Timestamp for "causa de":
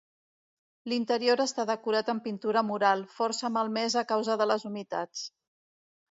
4.13-4.47